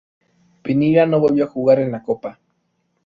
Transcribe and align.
Pinilla 0.63 1.05
no 1.05 1.19
volvió 1.19 1.43
a 1.45 1.49
jugar 1.49 1.77
en 1.79 1.91
la 1.91 2.01
copa. 2.01 2.39